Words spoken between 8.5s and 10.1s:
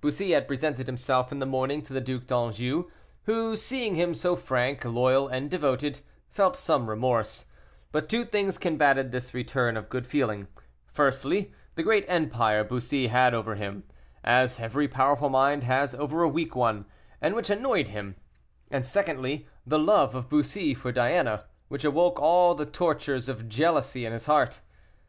combated this return of good